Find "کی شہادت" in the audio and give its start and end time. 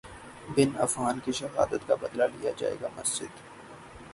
1.25-1.87